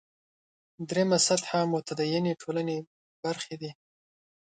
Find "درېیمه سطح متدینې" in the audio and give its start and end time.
0.89-2.33